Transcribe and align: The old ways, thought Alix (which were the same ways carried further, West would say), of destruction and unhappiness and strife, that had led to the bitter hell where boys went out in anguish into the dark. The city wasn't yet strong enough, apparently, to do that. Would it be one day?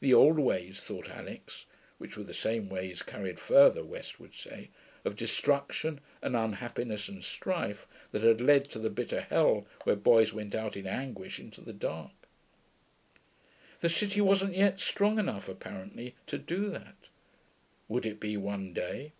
The 0.00 0.14
old 0.14 0.38
ways, 0.38 0.80
thought 0.80 1.10
Alix 1.10 1.66
(which 1.98 2.16
were 2.16 2.24
the 2.24 2.32
same 2.32 2.70
ways 2.70 3.02
carried 3.02 3.38
further, 3.38 3.84
West 3.84 4.18
would 4.18 4.34
say), 4.34 4.70
of 5.04 5.16
destruction 5.16 6.00
and 6.22 6.34
unhappiness 6.34 7.10
and 7.10 7.22
strife, 7.22 7.86
that 8.12 8.22
had 8.22 8.40
led 8.40 8.70
to 8.70 8.78
the 8.78 8.88
bitter 8.88 9.20
hell 9.20 9.66
where 9.84 9.96
boys 9.96 10.32
went 10.32 10.54
out 10.54 10.78
in 10.78 10.86
anguish 10.86 11.38
into 11.38 11.60
the 11.60 11.74
dark. 11.74 12.12
The 13.80 13.90
city 13.90 14.22
wasn't 14.22 14.54
yet 14.56 14.80
strong 14.80 15.18
enough, 15.18 15.46
apparently, 15.46 16.14
to 16.28 16.38
do 16.38 16.70
that. 16.70 17.10
Would 17.86 18.06
it 18.06 18.18
be 18.18 18.38
one 18.38 18.72
day? 18.72 19.12